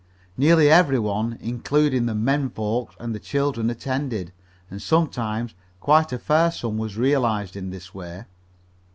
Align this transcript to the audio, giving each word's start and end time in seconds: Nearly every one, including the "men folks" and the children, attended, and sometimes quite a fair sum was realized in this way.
Nearly 0.35 0.67
every 0.67 0.97
one, 0.97 1.37
including 1.39 2.07
the 2.07 2.15
"men 2.15 2.49
folks" 2.49 2.95
and 2.99 3.13
the 3.13 3.19
children, 3.19 3.69
attended, 3.69 4.33
and 4.67 4.81
sometimes 4.81 5.53
quite 5.79 6.11
a 6.11 6.17
fair 6.17 6.49
sum 6.49 6.79
was 6.79 6.97
realized 6.97 7.55
in 7.55 7.69
this 7.69 7.93
way. 7.93 8.25